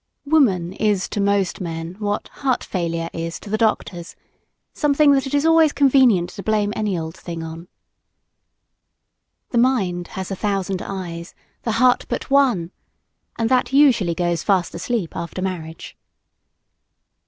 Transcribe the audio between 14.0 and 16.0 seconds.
goes fast asleep, after marriage.